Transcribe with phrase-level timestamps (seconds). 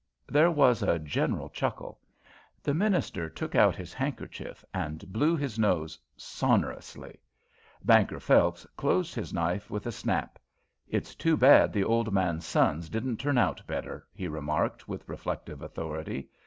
[0.27, 1.99] There was a general chuckle.
[2.63, 7.19] The minister took out his handkerchief and blew his nose sonorously.
[7.85, 10.39] Banker Phelps closed his knife with a snap.
[10.87, 15.61] "It's too bad the old man's sons didn't turn out better," he remarked with reflective
[15.61, 16.29] authority.